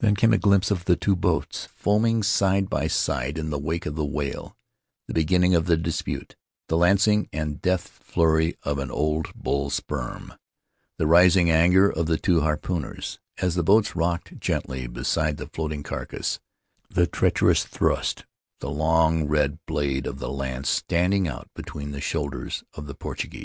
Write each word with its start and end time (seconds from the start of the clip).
Then 0.00 0.16
came 0.16 0.32
a 0.32 0.36
glimpse 0.36 0.72
of 0.72 0.86
the 0.86 0.96
two 0.96 1.14
boats 1.14 1.66
foaming 1.66 2.24
side 2.24 2.68
by 2.68 2.88
side 2.88 3.38
in 3.38 3.50
the 3.50 3.56
wake 3.60 3.86
of 3.86 3.94
the 3.94 4.04
whale; 4.04 4.56
the 5.06 5.14
beginning 5.14 5.54
of 5.54 5.66
the 5.66 5.76
dispute; 5.76 6.34
the 6.66 6.76
lancing 6.76 7.28
and 7.32 7.62
death 7.62 7.86
flurry 8.02 8.56
of 8.64 8.80
an 8.80 8.90
old 8.90 9.32
bull 9.32 9.70
sperm; 9.70 10.34
the 10.98 11.06
rising 11.06 11.50
anger 11.52 11.88
of 11.88 12.06
the 12.06 12.16
two 12.16 12.40
harpooners, 12.40 13.20
as 13.38 13.54
the 13.54 13.62
boats 13.62 13.94
rocked 13.94 14.40
gently 14.40 14.88
beside 14.88 15.36
the 15.36 15.46
floating 15.46 15.84
carcass; 15.84 16.40
the 16.90 17.06
treacherous 17.06 17.64
thrust; 17.64 18.24
the 18.58 18.70
long 18.70 19.28
red 19.28 19.60
blade 19.66 20.04
of 20.04 20.18
the 20.18 20.32
lance 20.32 20.68
standing 20.68 21.28
out 21.28 21.48
between 21.54 21.92
the 21.92 22.00
shoulders 22.00 22.64
of 22.74 22.86
the 22.86 22.94
Portuguese. 22.96 23.38